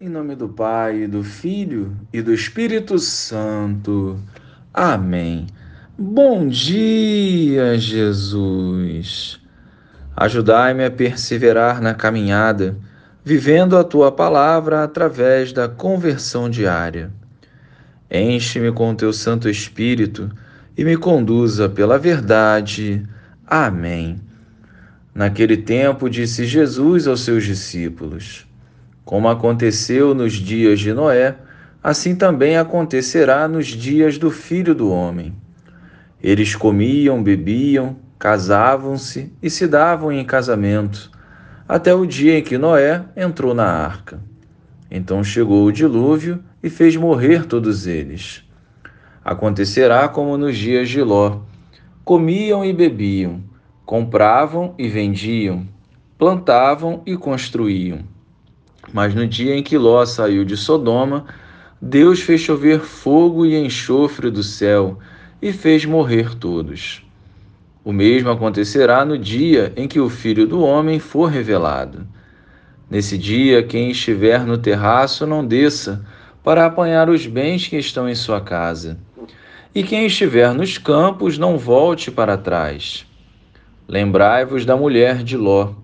Em 0.00 0.08
nome 0.08 0.34
do 0.34 0.48
Pai, 0.48 1.06
do 1.06 1.22
Filho 1.22 1.96
e 2.12 2.20
do 2.20 2.34
Espírito 2.34 2.98
Santo. 2.98 4.20
Amém. 4.72 5.46
Bom 5.96 6.48
dia, 6.48 7.78
Jesus. 7.78 9.40
Ajudai-me 10.16 10.84
a 10.84 10.90
perseverar 10.90 11.80
na 11.80 11.94
caminhada, 11.94 12.76
vivendo 13.24 13.78
a 13.78 13.84
tua 13.84 14.10
palavra 14.10 14.82
através 14.82 15.52
da 15.52 15.68
conversão 15.68 16.50
diária. 16.50 17.12
Enche-me 18.10 18.72
com 18.72 18.96
teu 18.96 19.12
Santo 19.12 19.48
Espírito 19.48 20.28
e 20.76 20.84
me 20.84 20.96
conduza 20.96 21.68
pela 21.68 22.00
verdade. 22.00 23.00
Amém. 23.46 24.20
Naquele 25.14 25.56
tempo, 25.56 26.10
disse 26.10 26.46
Jesus 26.46 27.06
aos 27.06 27.20
seus 27.20 27.44
discípulos: 27.44 28.44
como 29.04 29.28
aconteceu 29.28 30.14
nos 30.14 30.32
dias 30.32 30.80
de 30.80 30.92
Noé, 30.92 31.36
assim 31.82 32.16
também 32.16 32.56
acontecerá 32.56 33.46
nos 33.46 33.66
dias 33.66 34.16
do 34.16 34.30
filho 34.30 34.74
do 34.74 34.90
homem. 34.90 35.34
Eles 36.22 36.56
comiam, 36.56 37.22
bebiam, 37.22 37.96
casavam-se 38.18 39.30
e 39.42 39.50
se 39.50 39.66
davam 39.66 40.10
em 40.10 40.24
casamento, 40.24 41.10
até 41.68 41.94
o 41.94 42.06
dia 42.06 42.38
em 42.38 42.42
que 42.42 42.56
Noé 42.56 43.04
entrou 43.14 43.52
na 43.52 43.66
arca. 43.66 44.18
Então 44.90 45.22
chegou 45.22 45.66
o 45.66 45.72
dilúvio 45.72 46.42
e 46.62 46.70
fez 46.70 46.96
morrer 46.96 47.44
todos 47.44 47.86
eles. 47.86 48.42
Acontecerá 49.22 50.08
como 50.08 50.38
nos 50.38 50.56
dias 50.56 50.88
de 50.88 51.02
Ló: 51.02 51.40
comiam 52.04 52.64
e 52.64 52.72
bebiam, 52.72 53.42
compravam 53.84 54.74
e 54.78 54.88
vendiam, 54.88 55.66
plantavam 56.16 57.02
e 57.04 57.16
construíam 57.16 58.13
mas 58.92 59.14
no 59.14 59.26
dia 59.26 59.54
em 59.54 59.62
que 59.62 59.78
Ló 59.78 60.04
saiu 60.04 60.44
de 60.44 60.56
Sodoma, 60.56 61.26
Deus 61.80 62.20
fez 62.20 62.40
chover 62.40 62.80
fogo 62.80 63.44
e 63.44 63.56
enxofre 63.56 64.30
do 64.30 64.42
céu 64.42 64.98
e 65.40 65.52
fez 65.52 65.84
morrer 65.84 66.34
todos. 66.34 67.04
O 67.84 67.92
mesmo 67.92 68.30
acontecerá 68.30 69.04
no 69.04 69.18
dia 69.18 69.72
em 69.76 69.86
que 69.86 70.00
o 70.00 70.08
Filho 70.08 70.46
do 70.46 70.62
Homem 70.62 70.98
for 70.98 71.26
revelado. 71.26 72.06
Nesse 72.90 73.18
dia, 73.18 73.62
quem 73.62 73.90
estiver 73.90 74.46
no 74.46 74.56
terraço 74.56 75.26
não 75.26 75.44
desça 75.44 76.04
para 76.42 76.64
apanhar 76.64 77.10
os 77.10 77.26
bens 77.26 77.68
que 77.68 77.76
estão 77.76 78.08
em 78.08 78.14
sua 78.14 78.40
casa. 78.40 78.98
E 79.74 79.82
quem 79.82 80.06
estiver 80.06 80.54
nos 80.54 80.78
campos 80.78 81.36
não 81.36 81.58
volte 81.58 82.10
para 82.10 82.38
trás. 82.38 83.06
Lembrai-vos 83.86 84.64
da 84.64 84.76
mulher 84.76 85.22
de 85.22 85.36
Ló. 85.36 85.74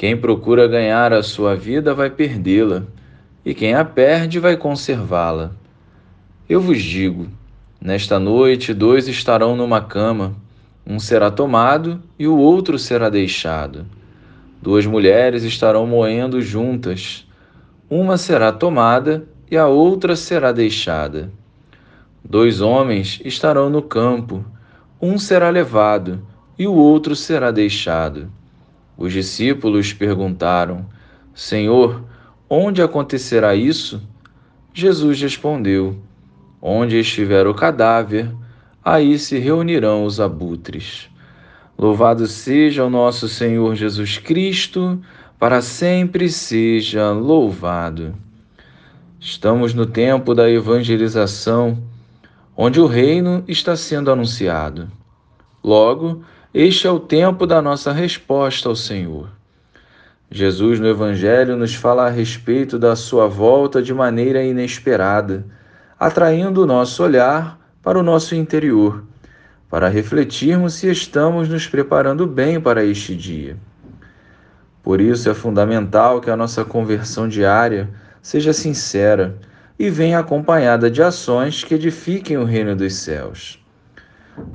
Quem 0.00 0.16
procura 0.16 0.66
ganhar 0.66 1.12
a 1.12 1.22
sua 1.22 1.54
vida 1.54 1.92
vai 1.92 2.08
perdê-la, 2.08 2.84
e 3.44 3.52
quem 3.52 3.74
a 3.74 3.84
perde 3.84 4.38
vai 4.38 4.56
conservá-la. 4.56 5.50
Eu 6.48 6.58
vos 6.58 6.82
digo: 6.82 7.28
nesta 7.78 8.18
noite 8.18 8.72
dois 8.72 9.08
estarão 9.08 9.54
numa 9.54 9.82
cama, 9.82 10.34
um 10.86 10.98
será 10.98 11.30
tomado 11.30 12.02
e 12.18 12.26
o 12.26 12.38
outro 12.38 12.78
será 12.78 13.10
deixado. 13.10 13.84
Duas 14.62 14.86
mulheres 14.86 15.42
estarão 15.42 15.86
moendo 15.86 16.40
juntas, 16.40 17.28
uma 17.90 18.16
será 18.16 18.50
tomada 18.52 19.28
e 19.50 19.58
a 19.58 19.66
outra 19.66 20.16
será 20.16 20.50
deixada. 20.50 21.30
Dois 22.24 22.62
homens 22.62 23.20
estarão 23.22 23.68
no 23.68 23.82
campo, 23.82 24.42
um 24.98 25.18
será 25.18 25.50
levado 25.50 26.26
e 26.58 26.66
o 26.66 26.72
outro 26.72 27.14
será 27.14 27.50
deixado. 27.50 28.39
Os 29.00 29.14
discípulos 29.14 29.94
perguntaram: 29.94 30.84
Senhor, 31.34 32.04
onde 32.50 32.82
acontecerá 32.82 33.56
isso? 33.56 34.02
Jesus 34.74 35.18
respondeu: 35.22 35.96
Onde 36.60 36.98
estiver 36.98 37.46
o 37.46 37.54
cadáver, 37.54 38.30
aí 38.84 39.18
se 39.18 39.38
reunirão 39.38 40.04
os 40.04 40.20
abutres. 40.20 41.08
Louvado 41.78 42.26
seja 42.26 42.84
o 42.84 42.90
nosso 42.90 43.26
Senhor 43.26 43.74
Jesus 43.74 44.18
Cristo, 44.18 45.00
para 45.38 45.62
sempre 45.62 46.28
seja 46.28 47.10
louvado. 47.10 48.14
Estamos 49.18 49.72
no 49.72 49.86
tempo 49.86 50.34
da 50.34 50.50
evangelização, 50.50 51.82
onde 52.54 52.78
o 52.78 52.86
reino 52.86 53.42
está 53.48 53.74
sendo 53.74 54.10
anunciado. 54.10 54.92
Logo, 55.64 56.22
este 56.52 56.88
é 56.88 56.90
o 56.90 56.98
tempo 56.98 57.46
da 57.46 57.62
nossa 57.62 57.92
resposta 57.92 58.68
ao 58.68 58.74
Senhor. 58.74 59.28
Jesus 60.28 60.80
no 60.80 60.88
Evangelho 60.88 61.56
nos 61.56 61.76
fala 61.76 62.06
a 62.06 62.10
respeito 62.10 62.76
da 62.76 62.96
sua 62.96 63.28
volta 63.28 63.80
de 63.80 63.94
maneira 63.94 64.42
inesperada, 64.42 65.46
atraindo 65.98 66.64
o 66.64 66.66
nosso 66.66 67.04
olhar 67.04 67.56
para 67.80 67.96
o 67.96 68.02
nosso 68.02 68.34
interior, 68.34 69.04
para 69.68 69.88
refletirmos 69.88 70.74
se 70.74 70.90
estamos 70.90 71.48
nos 71.48 71.68
preparando 71.68 72.26
bem 72.26 72.60
para 72.60 72.84
este 72.84 73.14
dia. 73.14 73.56
Por 74.82 75.00
isso 75.00 75.30
é 75.30 75.34
fundamental 75.34 76.20
que 76.20 76.30
a 76.30 76.36
nossa 76.36 76.64
conversão 76.64 77.28
diária 77.28 77.88
seja 78.20 78.52
sincera 78.52 79.38
e 79.78 79.88
venha 79.88 80.18
acompanhada 80.18 80.90
de 80.90 81.00
ações 81.00 81.62
que 81.62 81.74
edifiquem 81.74 82.38
o 82.38 82.44
reino 82.44 82.74
dos 82.74 82.94
céus. 82.94 83.59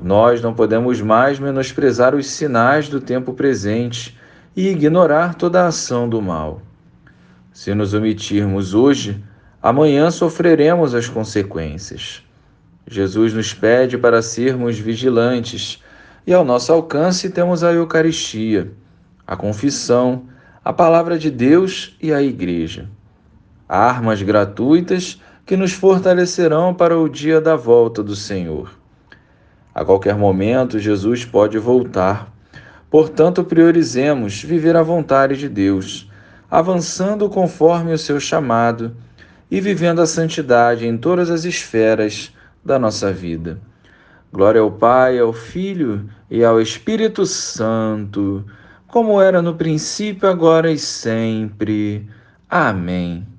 Nós 0.02 0.42
não 0.42 0.54
podemos 0.54 1.02
mais 1.02 1.40
menosprezar 1.40 2.16
os 2.16 2.28
sinais 2.28 2.88
do 2.90 3.00
tempo 3.00 3.34
presente 3.34 4.18
e 4.56 4.70
ignorar 4.70 5.36
toda 5.36 5.64
a 5.64 5.68
ação 5.68 6.08
do 6.08 6.22
mal. 6.22 6.62
Se 7.52 7.74
nos 7.74 7.94
omitirmos 7.94 8.74
hoje, 8.74 9.24
amanhã 9.62 10.12
sofreremos 10.12 10.94
as 10.94 11.08
consequências. 11.08 12.24
Jesus 12.88 13.34
nos 13.34 13.54
pede 13.54 13.98
para 13.98 14.22
sermos 14.22 14.78
vigilantes 14.78 15.82
e 16.28 16.34
ao 16.34 16.46
nosso 16.46 16.72
alcance 16.72 17.30
temos 17.30 17.64
a 17.64 17.72
Eucaristia, 17.72 18.72
a 19.26 19.36
confissão, 19.36 20.26
a 20.64 20.72
palavra 20.74 21.18
de 21.18 21.32
Deus 21.32 21.96
e 22.02 22.14
a 22.14 22.22
Igreja. 22.22 22.90
Armas 23.68 24.22
gratuitas 24.22 25.22
que 25.46 25.56
nos 25.56 25.74
fortalecerão 25.74 26.74
para 26.74 26.98
o 26.98 27.08
dia 27.08 27.40
da 27.40 27.56
volta 27.56 28.04
do 28.04 28.16
Senhor. 28.16 28.85
A 29.76 29.84
qualquer 29.84 30.16
momento, 30.16 30.80
Jesus 30.80 31.26
pode 31.26 31.58
voltar. 31.58 32.34
Portanto, 32.90 33.44
priorizemos 33.44 34.42
viver 34.42 34.74
a 34.78 34.82
vontade 34.82 35.36
de 35.36 35.50
Deus, 35.50 36.10
avançando 36.50 37.28
conforme 37.28 37.92
o 37.92 37.98
seu 37.98 38.18
chamado 38.18 38.96
e 39.52 39.60
vivendo 39.60 40.02
a 40.02 40.06
santidade 40.06 40.88
em 40.88 40.98
todas 40.98 41.30
as 41.30 41.44
esferas 41.44 42.34
da 42.64 42.80
nossa 42.80 43.12
vida. 43.12 43.60
Glória 44.32 44.62
ao 44.62 44.72
Pai, 44.72 45.20
ao 45.20 45.34
Filho 45.34 46.10
e 46.32 46.42
ao 46.42 46.62
Espírito 46.62 47.26
Santo, 47.26 48.46
como 48.88 49.22
era 49.22 49.42
no 49.42 49.56
princípio, 49.56 50.30
agora 50.30 50.72
e 50.72 50.80
sempre. 50.80 52.08
Amém. 52.50 53.35